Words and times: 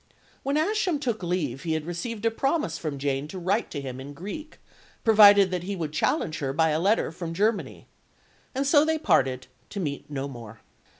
When 0.41 0.57
Ascham 0.57 0.97
took 0.97 1.21
leave 1.21 1.61
he 1.61 1.73
had 1.73 1.85
received 1.85 2.25
a 2.25 2.31
promise 2.31 2.79
from 2.79 2.97
Jane 2.97 3.27
to 3.27 3.37
write 3.37 3.69
to 3.69 3.79
him 3.79 3.99
in 3.99 4.13
Greek, 4.15 4.57
provided 5.03 5.51
that 5.51 5.61
he 5.61 5.75
would 5.75 5.93
challenge 5.93 6.39
her 6.39 6.53
by 6.53 6.69
a 6.69 6.79
letter 6.79 7.11
from 7.11 7.35
Germany. 7.35 7.85
And 8.55 8.65
so 8.65 8.83
they 8.83 8.97
parted, 8.97 9.45
to 9.69 9.79
meet 9.79 10.09
no 10.09 10.27
more. 10.27 10.61